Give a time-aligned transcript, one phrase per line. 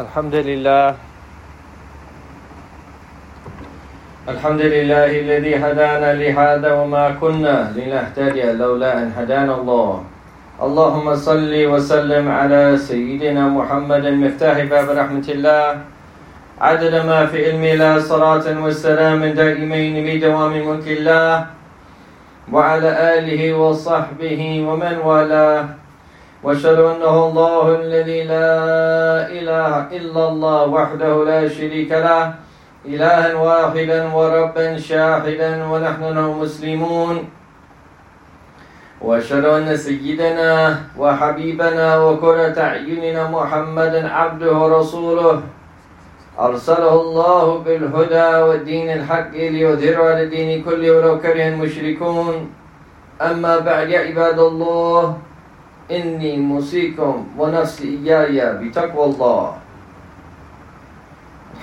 [0.00, 0.94] الحمد لله.
[4.32, 9.92] الحمد لله الذي هدانا لهذا وما كنا لنهتدي لولا أن هدانا الله.
[10.62, 15.64] اللهم صل وسلم على سيدنا محمد مفتاح باب رحمة الله.
[16.60, 21.46] عدد ما في علم الله صلاة والسلام دائمين بدوام ملك الله.
[22.52, 25.79] وعلى آله وصحبه ومن والاه.
[26.42, 28.52] وأشهد أنه الله الذي لا
[29.28, 32.34] إله إلا الله وحده لا شريك له
[32.88, 37.28] إلها واحدا وربا شاهدا ونحن له مسلمون.
[39.00, 45.42] وأشهد أن سيدنا وحبيبنا وقرة اعيننا محمدا عبده ورسوله.
[46.40, 52.34] أرسله الله بالهدى والدين الحق ليظهره على الدين كله ولو كره المشركون.
[53.20, 55.16] أما بعد يا عباد الله
[55.91, 59.57] إني موصيكم ونفسي إياي بتقوى الله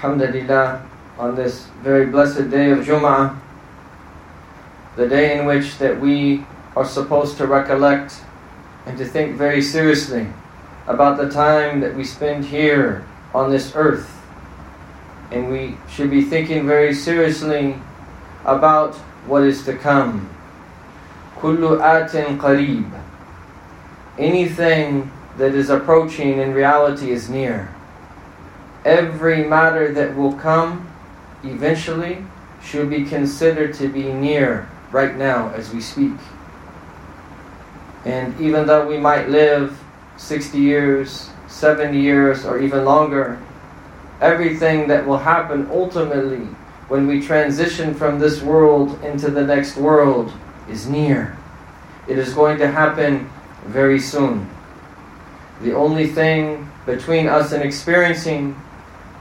[0.03, 0.83] Alhamdulillah,
[1.17, 3.39] on this very blessed day of Jum'ah,
[4.97, 8.21] the day in which that we are supposed to recollect
[8.87, 10.27] and to think very seriously
[10.89, 14.11] about the time that we spend here on this earth.
[15.31, 17.77] And we should be thinking very seriously
[18.45, 20.29] about what is to come.
[21.43, 22.91] كل آت قريب
[24.18, 27.74] anything that is approaching in reality is near.
[28.86, 30.90] Every matter that will come
[31.44, 32.24] eventually
[32.64, 36.14] should be considered to be near right now as we speak.
[38.06, 39.78] And even though we might live
[40.18, 43.40] 60 years, 70 years, or even longer,
[44.22, 46.48] everything that will happen ultimately
[46.88, 50.32] when we transition from this world into the next world
[50.70, 51.38] is near.
[52.08, 53.30] It is going to happen
[53.68, 54.50] very soon.
[55.62, 58.56] The only thing between us and experiencing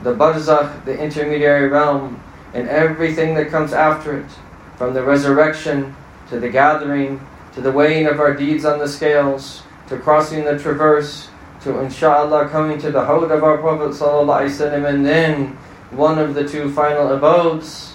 [0.03, 2.21] the barzakh, the intermediary realm,
[2.55, 4.31] and everything that comes after it,
[4.77, 5.95] from the resurrection
[6.29, 7.21] to the gathering,
[7.55, 11.29] to the weighing of our deeds on the scales, to crossing the traverse,
[11.63, 15.49] to inshallah coming to the Hawd of our Prophet and then
[15.91, 17.95] one of the two final abodes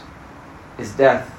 [0.78, 1.31] is death.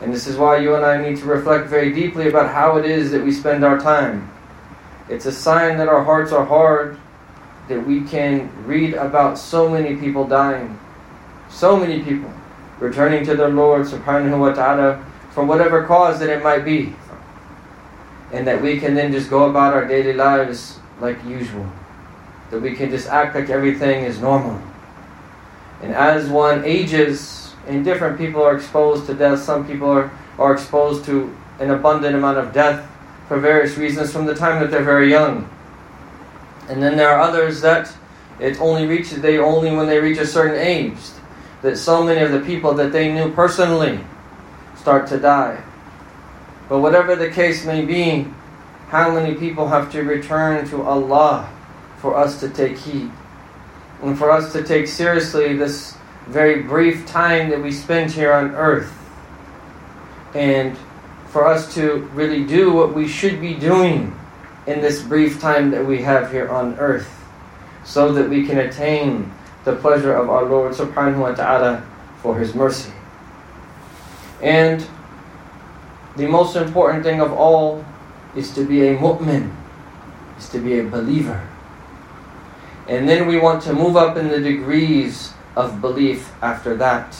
[0.00, 2.86] And this is why you and I need to reflect very deeply about how it
[2.86, 4.30] is that we spend our time.
[5.08, 6.98] It's a sign that our hearts are hard,
[7.68, 10.78] that we can read about so many people dying,
[11.50, 12.32] so many people
[12.78, 16.94] returning to their Lord subhanahu wa ta'ala for whatever cause that it might be.
[18.32, 21.70] And that we can then just go about our daily lives like usual.
[22.50, 24.60] That we can just act like everything is normal.
[25.82, 29.40] And as one ages, and different people are exposed to death.
[29.40, 32.88] Some people are, are exposed to an abundant amount of death
[33.28, 35.48] for various reasons from the time that they're very young.
[36.68, 37.92] And then there are others that
[38.38, 40.96] it only reaches they only when they reach a certain age
[41.62, 44.00] that so many of the people that they knew personally
[44.76, 45.62] start to die.
[46.68, 48.26] But whatever the case may be,
[48.88, 51.52] how many people have to return to Allah
[51.98, 53.10] for us to take heed
[54.02, 55.96] and for us to take seriously this
[56.30, 58.92] very brief time that we spend here on earth.
[60.34, 60.78] And
[61.28, 64.16] for us to really do what we should be doing
[64.66, 67.10] in this brief time that we have here on earth,
[67.84, 69.32] so that we can attain
[69.64, 71.82] the pleasure of our Lord subhanahu wa ta'ala
[72.22, 72.92] for His mercy.
[74.42, 74.86] And
[76.16, 77.84] the most important thing of all
[78.36, 79.50] is to be a mu'min,
[80.38, 81.46] is to be a believer.
[82.88, 87.16] And then we want to move up in the degrees of belief after that,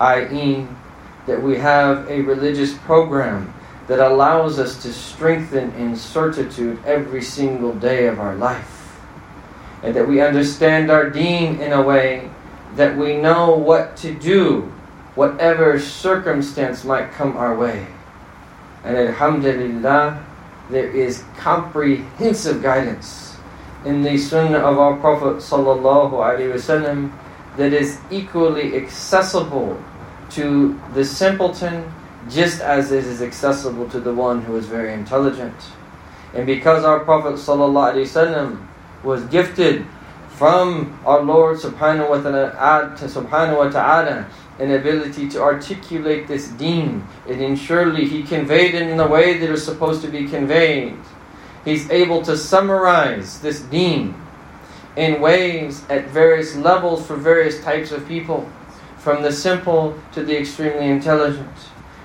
[0.00, 0.66] i.e.,
[1.26, 3.52] that we have a religious program
[3.86, 8.98] that allows us to strengthen in certitude every single day of our life.
[9.82, 12.30] And that we understand our deen in a way
[12.76, 14.72] that we know what to do,
[15.14, 17.86] whatever circumstance might come our way.
[18.84, 20.24] And Alhamdulillah,
[20.70, 23.36] there is comprehensive guidance
[23.84, 27.12] in the Sunnah of our Prophet Sallallahu Alaihi Wasallam
[27.56, 29.82] that is equally accessible
[30.30, 31.92] to the simpleton
[32.30, 35.54] just as it is accessible to the one who is very intelligent.
[36.34, 38.66] And because our Prophet ﷺ
[39.02, 39.84] was gifted
[40.30, 44.26] from our Lord subhanahu wa ta'ala,
[44.58, 49.50] an ability to articulate this deen, and surely he conveyed it in the way that
[49.50, 50.96] was supposed to be conveyed.
[51.64, 54.14] He's able to summarize this deen
[54.96, 58.48] in ways at various levels for various types of people,
[58.98, 61.56] from the simple to the extremely intelligent.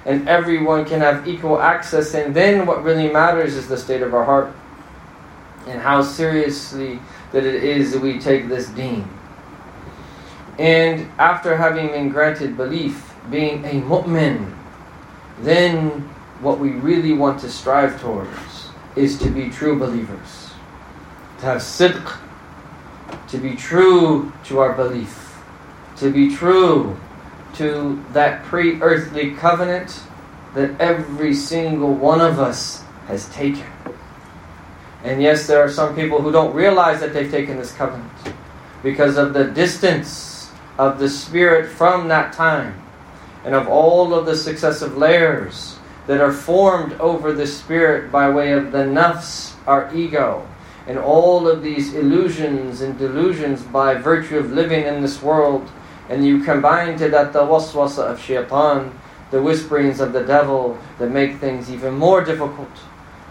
[0.06, 4.14] And everyone can have equal access, and then what really matters is the state of
[4.14, 4.54] our heart.
[5.68, 7.00] and how seriously
[7.32, 9.08] that it is that we take this deen.
[10.58, 14.56] And after having been granted belief, being a mu'min,
[15.42, 16.02] then
[16.40, 20.52] what we really want to strive towards is to be true believers.
[21.40, 22.18] To have sidq,
[23.30, 25.38] to be true to our belief,
[25.98, 26.98] to be true
[27.56, 30.02] to that pre earthly covenant
[30.54, 33.66] that every single one of us has taken.
[35.04, 38.12] And yes, there are some people who don't realize that they've taken this covenant
[38.84, 42.82] because of the distance of the Spirit from that time
[43.46, 45.78] and of all of the successive layers
[46.08, 50.48] that are formed over the Spirit by way of the nafs, our ego,
[50.87, 55.71] and all of these illusions and delusions by virtue of living in this world.
[56.09, 58.93] And you combine to that the waswasa of shaitan,
[59.31, 62.71] the whisperings of the devil that make things even more difficult.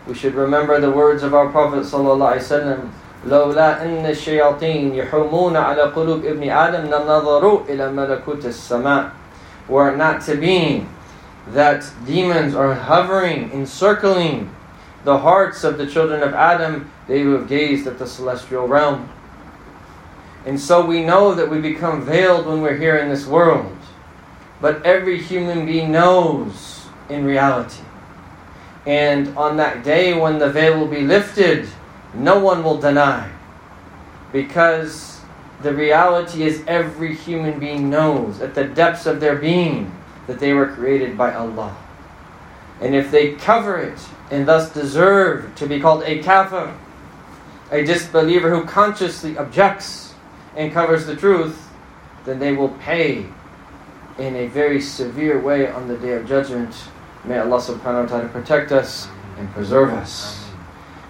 [0.07, 2.89] We should remember the words of our Prophet ﷺ,
[3.27, 9.11] لولا أن الشياطين يحومون على قلوب ابن آدم لنظروا إلى ملكوت السماء
[9.69, 10.85] Were it not to be
[11.49, 14.49] that demons are hovering, encircling
[15.06, 19.08] the hearts of the children of Adam, they would have gazed at the celestial realm.
[20.44, 23.74] And so we know that we become veiled when we're here in this world.
[24.60, 27.82] But every human being knows in reality
[28.86, 31.68] and on that day when the veil will be lifted,
[32.14, 33.28] no one will deny.
[34.32, 35.20] Because
[35.62, 39.92] the reality is every human being knows at the depths of their being
[40.28, 41.76] that they were created by Allah.
[42.80, 43.98] And if they cover it
[44.30, 46.74] and thus deserve to be called a kafir,
[47.70, 50.14] a disbeliever who consciously objects
[50.56, 51.68] and covers the truth,
[52.24, 53.26] then they will pay
[54.18, 56.74] in a very severe way on the day of judgment
[57.26, 60.46] May Allah subhanahu wa ta'ala protect us and preserve us.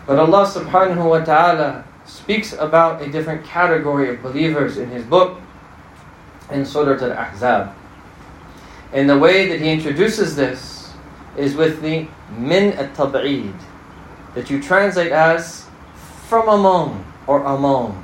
[0.06, 5.38] But Allah subhanahu wa ta'ala speaks about a different category of believers in His book
[6.50, 7.74] in Surah Al Ahzab.
[8.94, 10.75] And the way that He introduces this
[11.36, 13.54] is with the min at tab'id,
[14.34, 15.66] that you translate as
[16.28, 18.02] from among or among.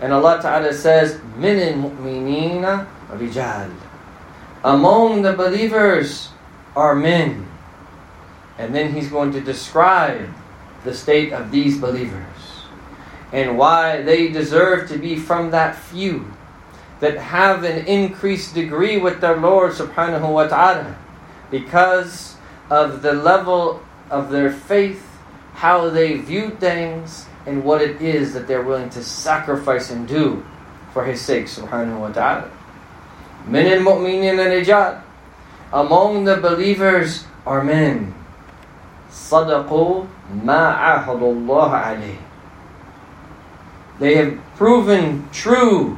[0.00, 3.74] And Allah Ta'ala says, min al-mu'minina rijal.
[4.64, 6.30] Among the believers
[6.76, 7.48] are men.
[8.58, 10.30] And then he's going to describe
[10.84, 12.24] the state of these believers
[13.32, 16.32] and why they deserve to be from that few
[17.00, 20.96] that have an increased degree with their Lord subhanahu wa ta'ala
[21.51, 22.35] because
[22.69, 25.05] of the level of their faith,
[25.53, 30.43] how they view things, and what it is that they're willing to sacrifice and do
[30.93, 32.49] for His sake subhanahu wa ta'ala.
[33.49, 35.01] من المؤمنين رجال
[35.73, 38.13] among the believers are men.
[39.11, 40.05] صدقوا
[40.43, 42.17] ما عاهدوا الله عليه.
[43.99, 45.97] They have proven true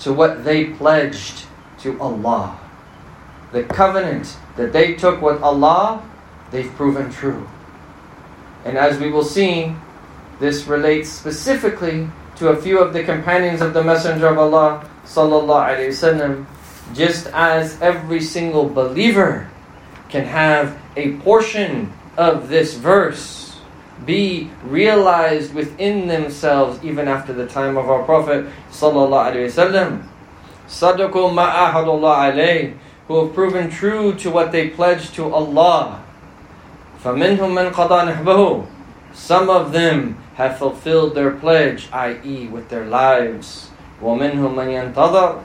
[0.00, 1.46] to what they pledged
[1.80, 2.58] to Allah.
[3.53, 6.03] The covenant that they took with Allah,
[6.51, 7.47] they've proven true.
[8.65, 9.75] And as we will see,
[10.39, 15.77] this relates specifically to a few of the companions of the Messenger of Allah sallallahu
[15.77, 16.45] alaihi wasallam
[16.93, 19.49] just as every single believer
[20.09, 23.59] can have a portion of this verse
[24.05, 30.03] be realized within themselves even after the time of our Prophet sallallahu alaihi wasallam
[33.06, 36.04] who have proven true to what they pledged to Allah.
[37.02, 38.66] فَمِنْهُمْ مَنْ قَضَى نَحْبَهُ
[39.14, 42.48] Some of them have fulfilled their pledge, i.e.
[42.48, 43.70] with their lives.
[44.00, 45.42] وَمِنْهُمْ مَنْ يَنْتَظَرُ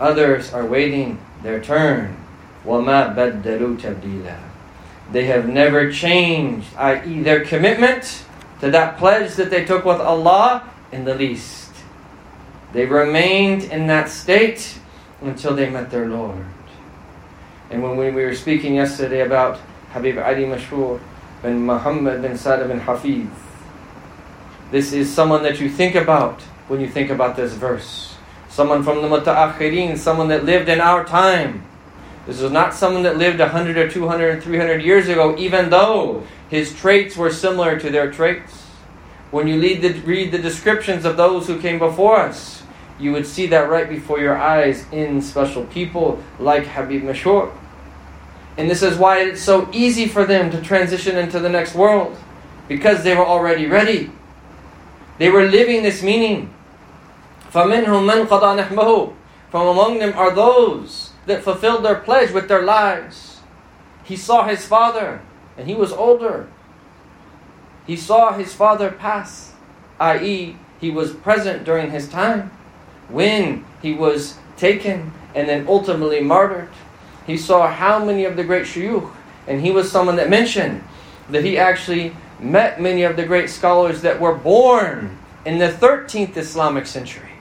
[0.00, 2.16] Others are waiting their turn.
[2.64, 4.38] وَمَا بَدَّلُوا تَبْدِيلًا
[5.12, 7.22] They have never changed, i.e.
[7.22, 8.24] their commitment
[8.60, 11.70] to that pledge that they took with Allah in the least.
[12.72, 14.78] They remained in that state
[15.20, 16.46] until they met their Lord.
[17.69, 19.59] And when we, were speaking yesterday about
[19.91, 20.99] Habib Ali Mashhur
[21.41, 23.27] bin Muhammad bin Sada bin Hafiz,
[24.71, 28.17] this is someone that you think about when you think about this verse
[28.57, 31.63] someone from the muta'akhirin, someone that lived in our time.
[32.25, 36.23] This is not someone that lived 100 or 200 or 300 years ago, even though
[36.49, 38.63] his traits were similar to their traits.
[39.29, 42.63] When you read the, read the descriptions of those who came before us,
[42.99, 47.51] you would see that right before your eyes in special people like Habib Mashhur.
[48.57, 52.17] And this is why it's so easy for them to transition into the next world,
[52.67, 54.11] because they were already ready.
[55.19, 56.53] They were living this meaning.
[57.49, 58.27] From among
[59.99, 63.41] them are those that fulfilled their pledge with their lives.
[64.03, 65.21] He saw his father,
[65.55, 66.47] and he was older.
[67.85, 69.53] He saw his father pass,
[69.99, 72.51] i.e., he was present during his time
[73.09, 76.69] when he was taken and then ultimately martyred.
[77.25, 79.11] He saw how many of the great shuyukh,
[79.47, 80.83] and he was someone that mentioned
[81.29, 86.37] that he actually met many of the great scholars that were born in the 13th
[86.37, 87.31] Islamic century,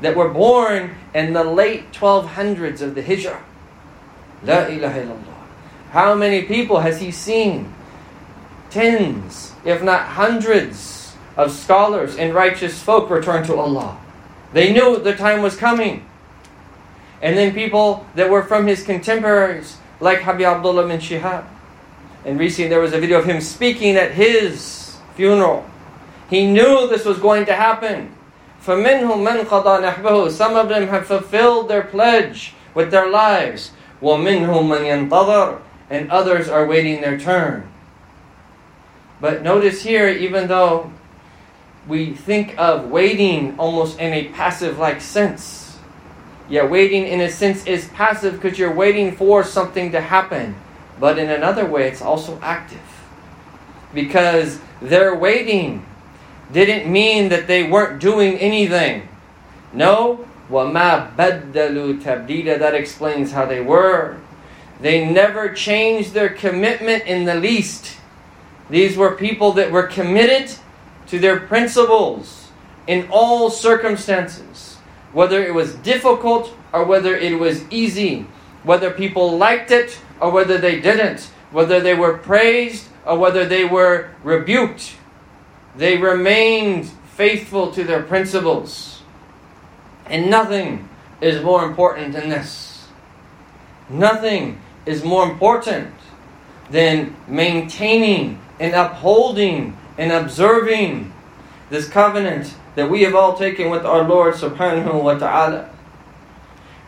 [0.00, 3.42] that were born in the late 1200s of the Hijrah.
[4.42, 4.72] La hmm.
[4.72, 5.34] ilaha illallah.
[5.90, 7.74] How many people has he seen?
[8.70, 11.00] Tens, if not hundreds,
[11.36, 13.98] of scholars and righteous folk return to Allah.
[14.53, 16.05] They knew the time was coming.
[17.21, 21.45] And then people that were from his contemporaries, like Habib Abdullah bin Shihab.
[22.23, 25.65] And recently there was a video of him speaking at his funeral.
[26.29, 28.15] He knew this was going to happen.
[28.65, 33.71] فَمِنْهُمْ مَنْ قَضَى نَحْبَهُ Some of them have fulfilled their pledge with their lives.
[34.01, 37.69] وَمِنْهُمْ مَنْ يَنْتَظَرُ And others are waiting their turn.
[39.21, 40.91] But notice here, even though
[41.87, 45.77] we think of waiting almost in a passive like sense,
[46.49, 50.55] yeah, waiting in a sense is passive because you're waiting for something to happen.
[50.99, 52.81] But in another way, it's also active.
[53.93, 55.85] Because their waiting
[56.51, 59.07] didn't mean that they weren't doing anything.
[59.73, 64.17] No, وَمَا بَدَّلُوا تَبْدِيلًا That explains how they were.
[64.79, 67.97] They never changed their commitment in the least.
[68.69, 70.55] These were people that were committed
[71.10, 72.48] to their principles
[72.86, 74.76] in all circumstances,
[75.12, 78.26] whether it was difficult or whether it was easy,
[78.62, 83.64] whether people liked it or whether they didn't, whether they were praised or whether they
[83.64, 84.94] were rebuked.
[85.76, 89.02] They remained faithful to their principles.
[90.06, 90.88] And nothing
[91.20, 92.86] is more important than this.
[93.88, 95.92] Nothing is more important
[96.70, 101.12] than maintaining and upholding and observing
[101.70, 105.70] this covenant that we have all taken with our Lord subhanahu wa ta'ala.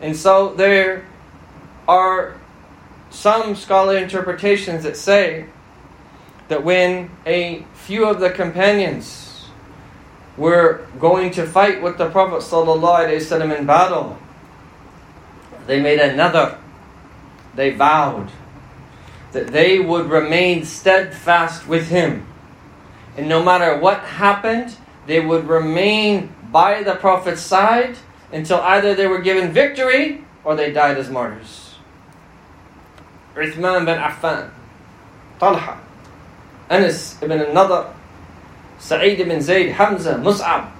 [0.01, 1.05] And so there
[1.87, 2.35] are
[3.09, 5.45] some scholarly interpretations that say
[6.47, 9.47] that when a few of the companions
[10.35, 14.17] were going to fight with the Prophet ﷺ in battle,
[15.67, 16.57] they made another.
[17.55, 18.29] They vowed
[19.31, 22.27] that they would remain steadfast with him.
[23.17, 27.95] And no matter what happened, they would remain by the Prophet's side
[28.31, 31.75] until either they were given victory or they died as martyrs.
[33.35, 34.49] Uthman bin Affan,
[35.39, 35.79] Talha,
[36.69, 37.93] Anas ibn al-Nadr,
[38.79, 40.71] Sa'id ibn Zayd, Hamza, Mus'ab,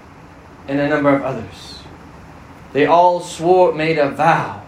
[0.68, 1.84] and a number of others.
[2.74, 4.62] They all swore, made a vow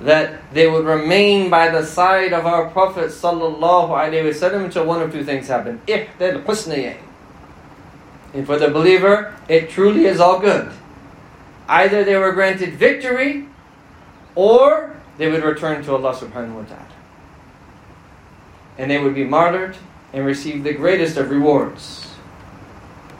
[0.00, 5.02] that they would remain by the side of our Prophet sallallahu alaihi wasallam until one
[5.02, 5.80] of two things happen.
[5.86, 6.98] Ihdal husnayayn.
[8.32, 10.70] And for the believer, it truly is all good.
[11.68, 13.46] Either they were granted victory,
[14.34, 16.86] or they would return to Allah subhanahu wa ta'ala.
[18.78, 19.76] And they would be martyred
[20.12, 22.14] and receive the greatest of rewards.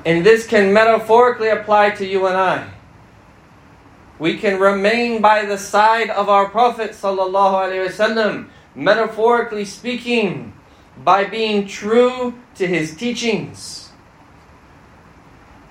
[0.06, 2.70] And this can metaphorically apply to you and I.
[4.18, 10.52] We can remain by the side of our Prophet wasallam, metaphorically speaking,
[11.04, 13.90] by being true to his teachings,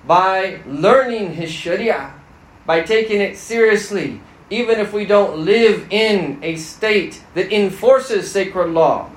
[0.06, 2.14] by learning his sharia,
[2.64, 8.68] by taking it seriously, even if we don't live in a state that enforces sacred
[8.68, 9.10] law.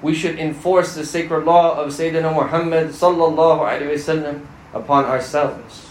[0.00, 5.90] We should enforce the sacred law of Sayyidina Muhammad sallallahu alaihi wasallam upon ourselves.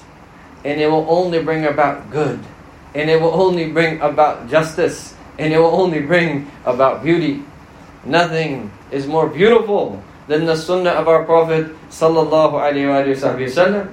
[0.65, 2.39] And it will only bring about good
[2.93, 7.43] and it will only bring about justice and it will only bring about beauty.
[8.03, 13.91] Nothing is more beautiful than the sunnah of our Prophet sallallahu alaihi wasallam.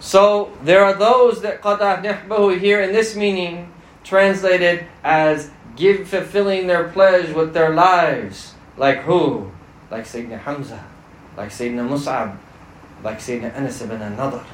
[0.00, 3.72] So there are those that qada nahbahu here in this meaning
[4.04, 8.54] translated as give fulfilling their pledge with their lives.
[8.76, 9.50] Like who?
[9.90, 10.84] Like Sayyidina Hamza,
[11.36, 12.36] like Sayyidina Mus'ab,
[13.02, 14.44] like Sayyidina Anas ibn al-Nadr.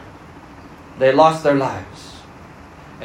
[0.99, 2.14] They lost their lives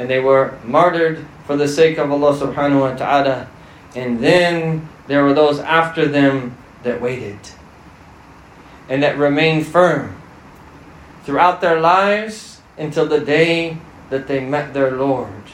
[0.00, 3.50] and they were martyred for the sake of Allah subhanahu wa ta'ala.
[3.94, 7.38] And then there were those after them that waited
[8.88, 10.16] and that remained firm
[11.24, 13.76] throughout their lives until the day
[14.08, 15.44] that they met their Lord.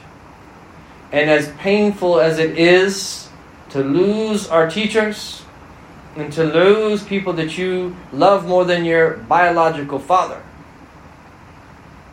[1.11, 3.29] And as painful as it is
[3.71, 5.43] to lose our teachers
[6.15, 10.41] and to lose people that you love more than your biological father,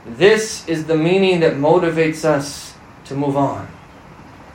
[0.06, 2.74] this is the meaning that motivates us
[3.06, 3.68] to move on.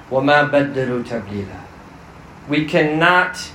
[0.10, 1.62] وَمَا بَدَّلُوا تَبْلِيلًا
[2.50, 3.52] We cannot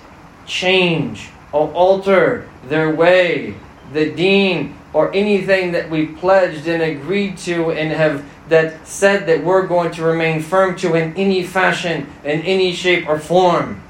[0.47, 3.55] change or alter their way
[3.93, 9.45] the deen or anything that we pledged and agreed to and have that said that
[9.45, 13.83] we're going to remain firm to in any fashion, in any shape or form.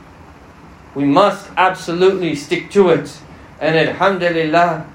[0.94, 3.20] We must absolutely stick to it.
[3.60, 4.86] And alhamdulillah,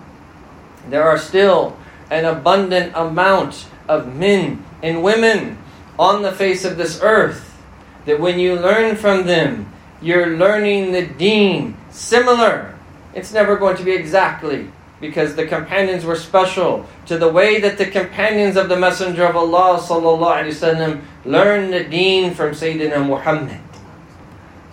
[0.89, 1.77] there are still
[2.09, 5.57] an abundant amount of men and women
[5.97, 7.57] on the face of this earth
[8.05, 9.71] that when you learn from them,
[10.01, 12.75] you're learning the deen similar.
[13.13, 14.69] It's never going to be exactly
[15.00, 19.35] because the companions were special to the way that the companions of the Messenger of
[19.35, 23.59] Allah وسلم, learned the deen from Sayyidina Muhammad.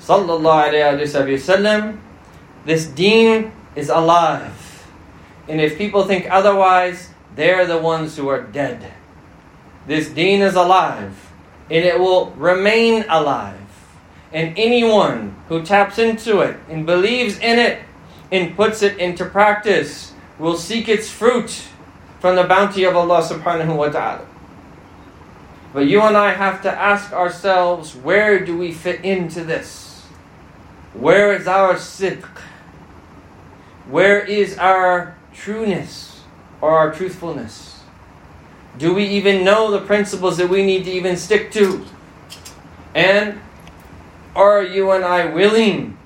[0.01, 1.99] Sallallahu
[2.65, 4.87] this deen is alive.
[5.49, 8.94] And if people think otherwise, they're the ones who are dead.
[9.88, 11.32] This deen is alive,
[11.70, 13.60] and it will remain alive.
[14.32, 17.82] And anyone who taps into it and believes in it
[18.32, 21.64] and puts it into practice will seek its fruit
[22.20, 24.26] from the bounty of Allah subhanahu wa ta'ala.
[25.74, 30.04] But you and I have to ask ourselves where do we fit into this?
[30.94, 32.26] Where is our sidq?
[33.88, 36.15] Where is our trueness
[36.66, 37.80] or our truthfulness?
[38.80, 41.86] Do we even know the principles that we need to even stick to?
[42.96, 43.40] And
[44.36, 45.98] are you and I willing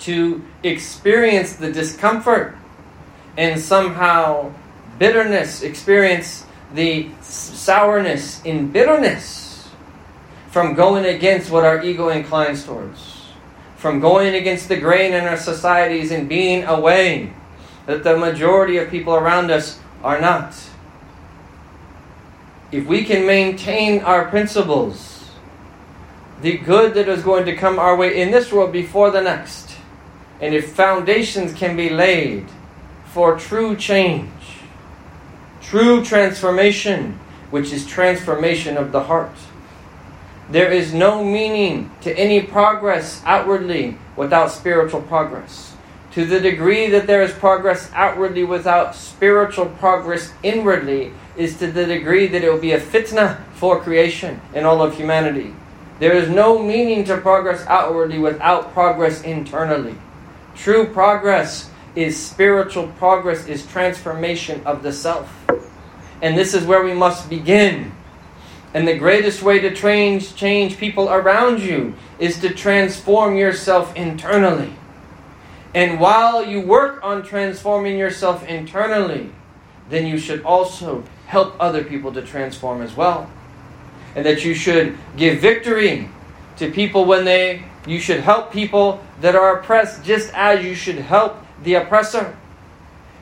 [0.00, 2.54] to experience the discomfort
[3.38, 4.52] and somehow
[4.98, 9.68] bitterness, experience the sourness in bitterness
[10.50, 13.22] from going against what our ego inclines towards,
[13.76, 17.32] from going against the grain in our societies and being away
[17.86, 20.54] that the majority of people around us are not.
[22.72, 25.30] If we can maintain our principles,
[26.40, 29.76] the good that is going to come our way in this world before the next,
[30.40, 32.46] and if foundations can be laid
[33.06, 34.30] for true change,
[35.62, 37.18] true transformation,
[37.50, 39.36] which is transformation of the heart.
[40.50, 45.73] There is no meaning to any progress outwardly without spiritual progress.
[46.14, 51.86] To the degree that there is progress outwardly without spiritual progress inwardly, is to the
[51.86, 55.54] degree that it will be a fitna for creation in all of humanity.
[55.98, 59.96] There is no meaning to progress outwardly without progress internally.
[60.54, 65.32] True progress is spiritual progress, is transformation of the self.
[66.22, 67.92] And this is where we must begin.
[68.72, 74.72] And the greatest way to change, change people around you is to transform yourself internally.
[75.74, 79.30] And while you work on transforming yourself internally,
[79.90, 83.28] then you should also help other people to transform as well.
[84.14, 86.08] And that you should give victory
[86.58, 90.98] to people when they, you should help people that are oppressed just as you should
[90.98, 92.36] help the oppressor.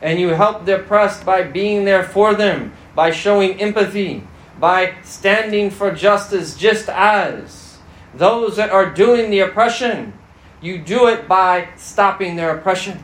[0.02, 4.24] And you help the oppressed by being there for them, by showing empathy,
[4.60, 7.78] by standing for justice, just as
[8.14, 10.12] those that are doing the oppression,
[10.62, 13.02] you do it by stopping their oppression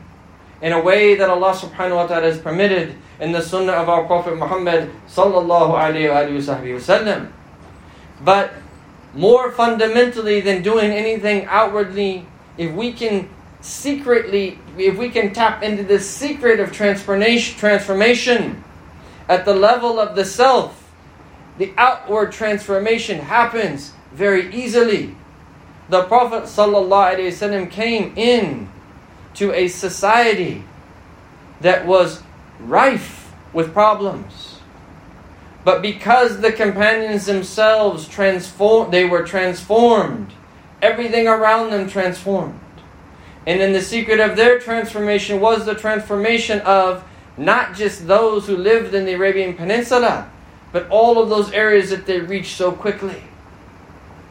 [0.63, 4.05] in a way that Allah subhanahu wa ta'ala has permitted in the sunnah of our
[4.05, 7.29] Prophet Muhammad sallallahu alayhi wa
[8.25, 8.55] But
[9.15, 13.29] more fundamentally than doing anything outwardly, if we can
[13.61, 18.65] secretly, if we can tap into this secret of transformation
[19.29, 20.93] at the level of the self,
[21.59, 25.17] the outward transformation happens very easily.
[25.89, 28.69] The Prophet ﷺ came in
[29.35, 30.65] to a society
[31.61, 32.23] that was
[32.61, 34.61] rife with problems.
[35.65, 40.33] But because the companions themselves transformed, they were transformed.
[40.83, 42.61] Everything around them transformed.
[43.47, 47.03] And then the secret of their transformation was the transformation of
[47.39, 50.31] not just those who lived in the Arabian Peninsula,
[50.71, 53.23] but all of those areas that they reached so quickly.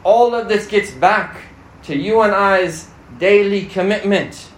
[0.04, 1.47] All of this gets back
[1.88, 4.48] to you and I's daily commitment.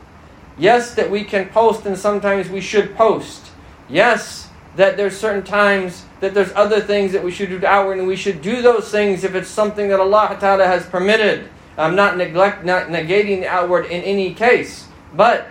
[0.59, 3.47] Yes, that we can post and sometimes we should post.
[3.89, 8.07] Yes, that there's certain times that there's other things that we should do outward and
[8.07, 11.49] we should do those things if it's something that Allah Ta'ala has permitted.
[11.79, 15.49] I'm not neglect, not negating the outward in any case, but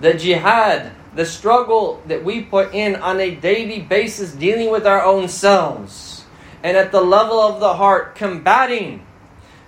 [0.00, 5.04] the jihad, the struggle that we put in on a daily basis, dealing with our
[5.04, 6.24] own selves,
[6.62, 9.04] and at the level of the heart, combating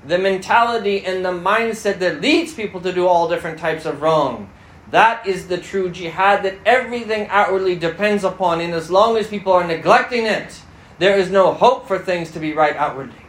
[0.06, 4.50] the mentality and the mindset that leads people to do all different types of wrong.
[4.90, 8.60] That is the true jihad that everything outwardly depends upon.
[8.60, 10.60] And as long as people are neglecting it,
[10.98, 13.24] there is no hope for things to be right outwardly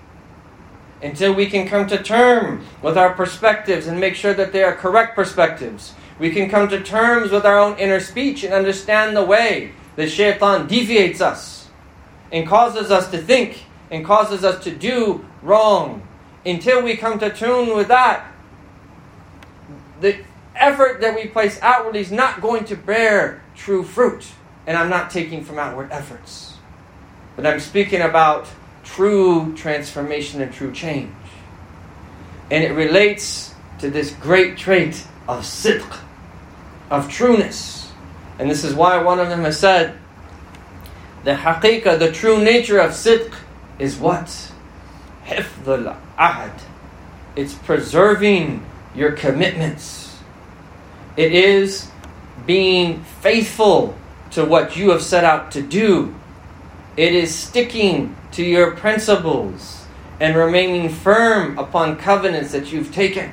[1.01, 4.73] until we can come to term with our perspectives and make sure that they are
[4.73, 5.93] correct perspectives.
[6.19, 10.09] We can come to terms with our own inner speech and understand the way that
[10.09, 11.67] shaitan deviates us
[12.31, 16.05] and causes us to think and causes us to do wrong.
[16.45, 18.31] Until we come to tune with that,
[19.99, 20.19] the
[20.55, 24.27] effort that we place outwardly is not going to bear true fruit.
[24.67, 26.53] And I'm not taking from outward efforts.
[27.35, 28.47] But I'm speaking about
[28.83, 31.13] true transformation and true change.
[32.51, 35.99] And it relates to this great trait of sidq,
[36.89, 37.91] of trueness.
[38.39, 39.97] And this is why one of them has said,
[41.23, 43.33] the haqiqah, the true nature of sidq
[43.79, 44.44] is what?
[45.25, 46.59] Hifdul ahad.
[47.35, 50.17] It's preserving your commitments.
[51.17, 51.89] It is
[52.45, 53.95] being faithful
[54.31, 56.15] to what you have set out to do.
[56.97, 59.85] It is sticking to your principles
[60.19, 63.31] and remaining firm upon covenants that you've taken.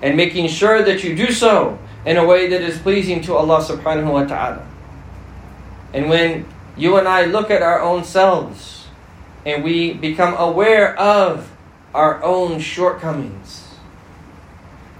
[0.00, 3.62] And making sure that you do so in a way that is pleasing to Allah
[3.62, 4.66] subhanahu wa ta'ala.
[5.92, 6.46] And when
[6.76, 8.81] you and I look at our own selves
[9.44, 11.50] and we become aware of
[11.94, 13.74] our own shortcomings,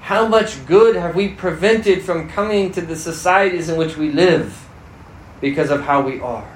[0.00, 4.68] how much good have we prevented from coming to the societies in which we live
[5.40, 6.48] because of how we are?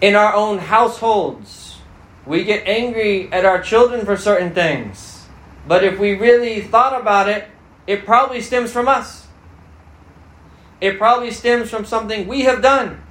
[0.00, 1.78] In our own households,
[2.26, 5.26] we get angry at our children for certain things.
[5.66, 7.48] But if we really thought about it,
[7.86, 9.26] it probably stems from us.
[10.80, 13.02] It probably stems from something we have done.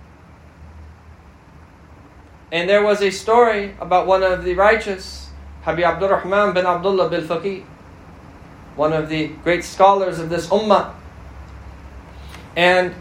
[2.52, 5.30] And there was a story about one of the righteous,
[5.64, 7.64] Habib Abdurrahman bin Abdullah bil Faqih,
[8.76, 10.94] one of the great scholars of this ummah.
[12.56, 12.96] And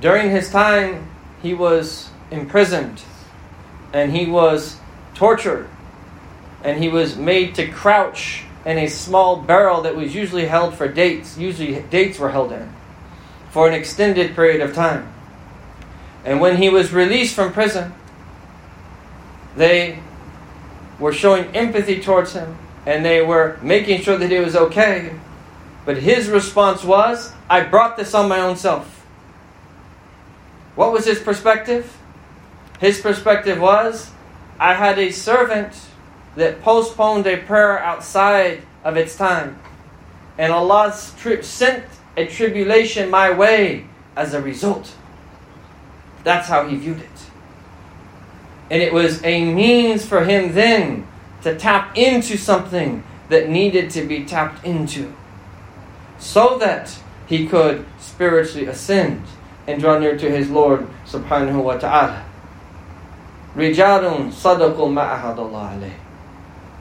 [0.00, 1.10] during his time,
[1.42, 3.02] he was imprisoned
[3.92, 4.78] and he was
[5.14, 5.68] tortured
[6.62, 10.88] and he was made to crouch in a small barrel that was usually held for
[10.88, 11.36] dates.
[11.36, 12.72] Usually, dates were held in
[13.50, 15.12] for an extended period of time.
[16.24, 17.92] And when he was released from prison,
[19.56, 20.00] they
[20.98, 25.12] were showing empathy towards him and they were making sure that he was okay.
[25.84, 29.04] But his response was, I brought this on my own self.
[30.74, 31.96] What was his perspective?
[32.80, 34.10] His perspective was,
[34.58, 35.74] I had a servant
[36.36, 39.58] that postponed a prayer outside of its time.
[40.36, 41.84] And Allah sent
[42.16, 43.86] a tribulation my way
[44.16, 44.94] as a result.
[46.24, 47.10] That's how he viewed it.
[48.70, 51.06] And it was a means for him then
[51.42, 55.14] to tap into something that needed to be tapped into
[56.18, 59.22] so that he could spiritually ascend
[59.66, 62.24] and draw near to his Lord subhanahu wa ta'ala.
[63.54, 65.92] Rijalun ma'ahadullah.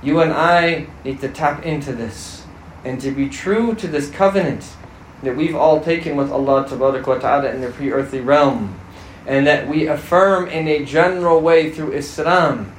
[0.01, 2.45] You and I need to tap into this
[2.83, 4.65] and to be true to this covenant
[5.21, 8.77] that we've all taken with Allah wa ta'ala in the pre-earthly realm
[9.25, 12.73] and that we affirm in a general way through Islam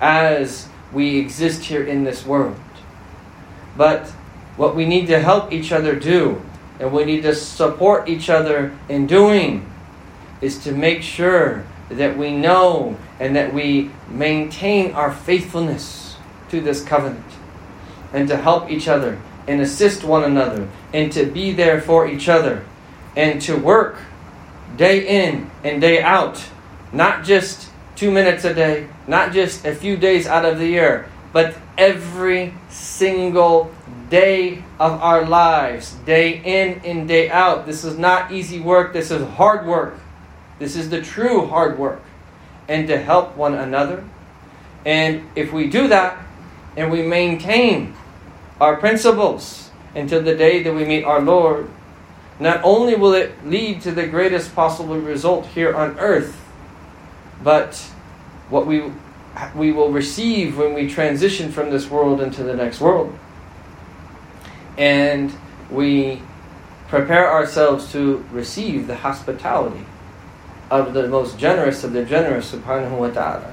[0.00, 2.56] as we exist here in this world.
[3.76, 4.08] But
[4.56, 6.42] what we need to help each other do
[6.78, 9.70] and we need to support each other in doing
[10.40, 16.16] is to make sure that we know and that we maintain our faithfulness
[16.50, 17.24] to this covenant
[18.12, 22.28] and to help each other and assist one another and to be there for each
[22.28, 22.64] other
[23.16, 23.98] and to work
[24.76, 26.42] day in and day out,
[26.92, 31.08] not just two minutes a day, not just a few days out of the year,
[31.32, 33.72] but every single
[34.08, 37.66] day of our lives, day in and day out.
[37.66, 39.98] This is not easy work, this is hard work.
[40.58, 42.02] This is the true hard work.
[42.68, 44.04] And to help one another.
[44.84, 46.24] And if we do that
[46.76, 47.94] and we maintain
[48.60, 51.68] our principles until the day that we meet our Lord,
[52.38, 56.40] not only will it lead to the greatest possible result here on earth,
[57.42, 57.76] but
[58.50, 58.92] what we,
[59.54, 63.16] we will receive when we transition from this world into the next world.
[64.76, 65.32] And
[65.70, 66.22] we
[66.88, 69.84] prepare ourselves to receive the hospitality
[70.70, 73.52] of the most generous of the generous, subhanahu wa ta'ala.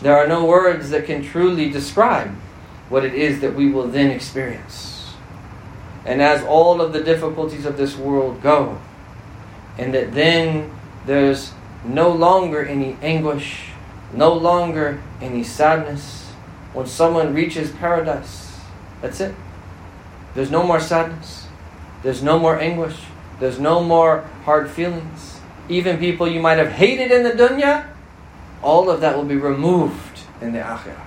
[0.00, 2.30] There are no words that can truly describe
[2.88, 4.93] what it is that we will then experience.
[6.04, 8.78] And as all of the difficulties of this world go,
[9.78, 10.70] and that then
[11.06, 11.52] there's
[11.84, 13.70] no longer any anguish,
[14.12, 16.30] no longer any sadness.
[16.72, 18.60] When someone reaches paradise,
[19.00, 19.34] that's it.
[20.34, 21.46] There's no more sadness.
[22.02, 22.96] There's no more anguish.
[23.40, 25.40] There's no more hard feelings.
[25.68, 27.86] Even people you might have hated in the dunya,
[28.62, 31.06] all of that will be removed in the akhirah.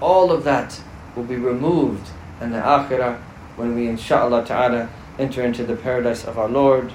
[0.00, 0.80] All of that
[1.16, 2.08] will be removed
[2.40, 3.18] in the akhirah
[3.58, 6.92] when we inshallah ta'ala enter into the paradise of our Lord.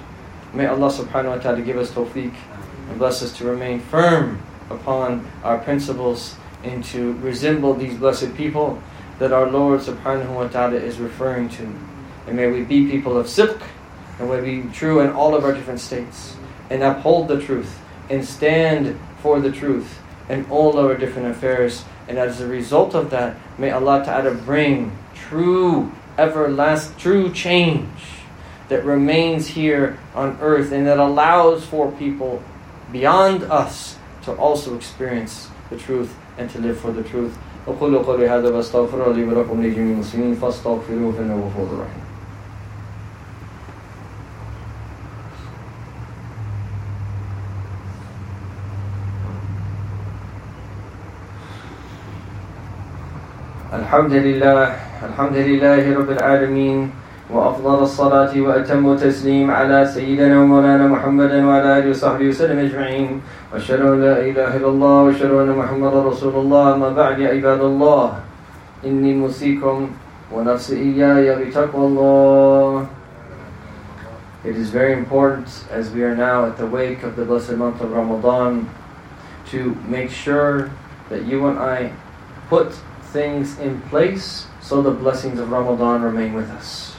[0.54, 2.32] May Allah subhanahu wa ta'ala give us tawfiq
[2.88, 8.82] and bless us to remain firm upon our principles and to resemble these blessed people
[9.18, 11.64] that our Lord subhanahu wa ta'ala is referring to.
[12.26, 13.60] And may we be people of sidq,
[14.18, 16.36] and may we be true in all of our different states,
[16.70, 20.00] and uphold the truth, and stand for the truth
[20.30, 21.84] in all our different affairs.
[22.08, 27.87] And as a result of that, may Allah ta'ala bring true, everlasting, true change
[28.69, 32.41] that remains here on earth and that allows for people
[32.91, 37.37] beyond us to also experience the truth and to live for the truth.
[37.67, 42.03] أقول قولي هذا واستغفر لي ولكم لجميع المسلمين فاستغفروه فإنه غفور رحيم
[53.73, 56.90] الحمد لله الحمد لله رب العالمين
[57.30, 63.20] وأفضل الصلاة وأتم التسليم على سيدنا ومولانا محمد وعلى آله وصحبه وسلم أجمعين.
[63.52, 66.74] وأشهد أن لا إله إلا الله وأشهد أن محمدا رسول الله.
[66.74, 68.12] أما بعد يا عباد الله
[68.84, 69.76] إني موصيكم
[70.32, 72.86] ونفس إياي بتقوى الله.
[74.44, 77.80] It is very important as we are now at the wake of the blessed month
[77.80, 78.68] of Ramadan
[79.52, 80.70] to make sure
[81.10, 81.92] that you and I
[82.48, 82.72] put
[83.14, 86.96] things in place so the blessings of Ramadan remain with us.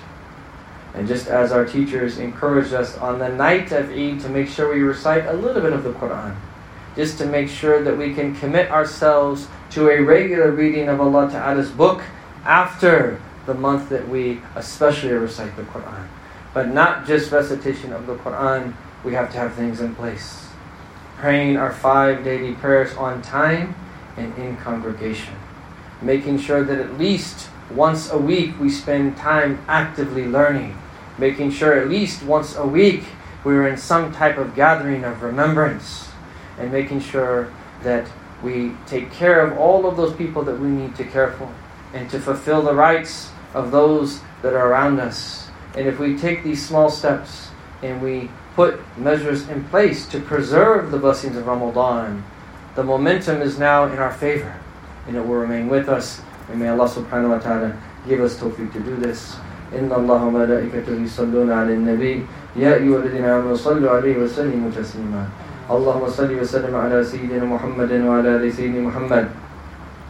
[0.93, 4.73] And just as our teachers encouraged us on the night of Eid to make sure
[4.73, 6.37] we recite a little bit of the Quran,
[6.95, 11.29] just to make sure that we can commit ourselves to a regular reading of Allah
[11.29, 12.01] Ta'ala's book
[12.45, 16.07] after the month that we especially recite the Quran.
[16.53, 18.73] But not just recitation of the Quran,
[19.03, 20.47] we have to have things in place.
[21.17, 23.75] Praying our five daily prayers on time
[24.15, 25.35] and in congregation.
[26.05, 30.77] Making sure that at least once a week we spend time actively learning
[31.17, 33.03] making sure at least once a week
[33.43, 36.09] we are in some type of gathering of remembrance
[36.57, 37.51] and making sure
[37.83, 38.07] that
[38.43, 41.53] we take care of all of those people that we need to care for
[41.93, 45.47] and to fulfill the rights of those that are around us.
[45.75, 47.49] And if we take these small steps
[47.81, 52.25] and we put measures in place to preserve the blessings of Ramadan,
[52.75, 54.59] the momentum is now in our favor
[55.06, 56.22] and it will remain with us.
[56.50, 59.36] And may Allah subhanahu wa ta'ala give us tawfiq to do this.
[59.70, 62.26] إن الله وملائكته يصلون على النبي
[62.58, 65.24] يا أيها الذين آمنوا صلوا عليه وسلموا تسليما
[65.70, 69.26] اللهم صل وسلم على سيدنا محمد وعلى آل سيدنا محمد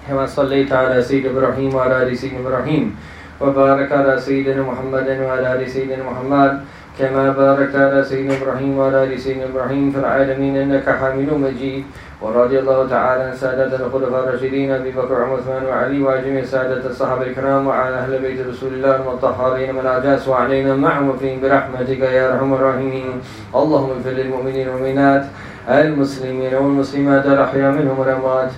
[0.08, 2.96] كما صليت على سيدنا إبراهيم وعلى آل سيدنا إبراهيم
[3.40, 6.64] وبارك على سيدنا محمد وعلى آل سيدنا محمد
[6.99, 11.83] كما باركت على سيدنا إبراهيم وعلى آل سيدنا إبراهيم في العالمين إنك حميد مجيد.
[12.21, 17.67] ورضي الله تعالى عن سادة الخلفاء الراشدين أبي بكر وعثمان وعلي وجميع سادة الصحابة الكرام
[17.67, 23.21] وعلى أهل بيت رسول الله المطهرين من أعجاز وعلينا معهم فيهم برحمتك يا أرحم الراحمين.
[23.55, 25.25] اللهم اغفر للمؤمنين والمؤمنات
[25.69, 28.51] المسلمين والمسلمات الأحياء منهم والأموات.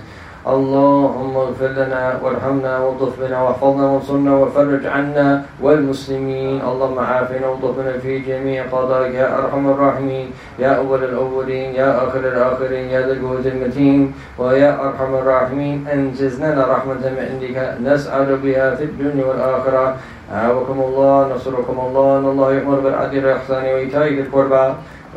[0.46, 6.62] اللهم اغفر لنا وارحمنا والطف بنا واحفظنا وانصرنا وفرج عنا والمسلمين.
[6.62, 9.14] اللهم عافنا والطف في جميع قضائك.
[9.14, 10.30] يا أرحم الراحمين.
[10.58, 11.74] يا أول الأولين.
[11.74, 12.86] يا آخر الآخرين.
[12.90, 14.14] يا ذا الجهد المتين.
[14.38, 15.86] ويا أرحم الراحمين.
[15.92, 17.56] انجز لنا رحمة من عندك.
[17.82, 19.96] نسعد بها في الدنيا والآخرة.
[20.32, 24.64] عاوكم الله نصركم الله إن الله يأمر بالعدل والإحسان وإيتاء ذي القربى.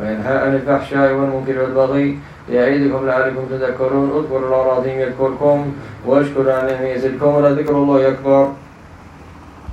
[0.00, 2.18] وينهى عن الفحشاء والمنكر والبغي
[2.50, 4.08] يعيدكم لعلكم تذكرون.
[4.18, 5.72] اذكروا الله العظيم يذكركم
[6.06, 8.48] واشكروا على يزدكم ولذكر الله أكبر.